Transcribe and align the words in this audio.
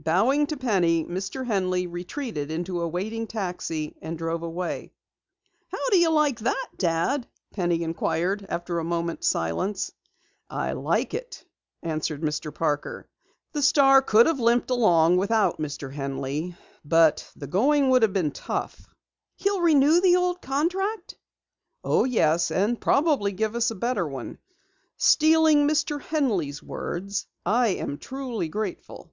Bowing 0.00 0.46
to 0.48 0.58
Penny, 0.58 1.02
Mr. 1.06 1.46
Henley 1.46 1.86
retreated 1.86 2.50
into 2.50 2.82
a 2.82 2.88
waiting 2.88 3.26
taxi 3.26 3.96
and 4.02 4.18
drove 4.18 4.42
away. 4.42 4.92
"How 5.68 5.80
do 5.88 5.96
you 5.98 6.10
like 6.10 6.40
that, 6.40 6.68
Dad?" 6.76 7.26
Penny 7.54 7.82
inquired 7.82 8.44
after 8.50 8.78
a 8.78 8.84
moment's 8.84 9.26
silence. 9.26 9.92
"I 10.50 10.72
like 10.72 11.14
it," 11.14 11.42
answered 11.82 12.20
Mr. 12.20 12.54
Parker. 12.54 13.08
"The 13.52 13.62
Star 13.62 14.02
could 14.02 14.26
have 14.26 14.38
limped 14.38 14.68
along 14.70 15.16
without 15.16 15.58
Mr. 15.58 15.90
Henley. 15.94 16.54
But 16.84 17.26
the 17.34 17.46
going 17.46 17.88
would 17.88 18.02
have 18.02 18.12
been 18.12 18.30
tough." 18.32 18.86
"He'll 19.36 19.62
renew 19.62 20.02
the 20.02 20.16
old 20.16 20.42
contract?" 20.42 21.16
"Oh, 21.82 22.04
yes, 22.04 22.50
and 22.50 22.78
probably 22.78 23.32
give 23.32 23.54
us 23.54 23.70
a 23.70 23.74
better 23.74 24.06
one. 24.06 24.36
Stealing 24.98 25.66
Mr. 25.66 25.98
Henley's 25.98 26.62
words, 26.62 27.26
I 27.46 27.68
am 27.68 27.96
truly 27.96 28.48
grateful." 28.50 29.10